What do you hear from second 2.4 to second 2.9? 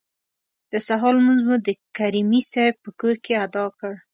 صیب په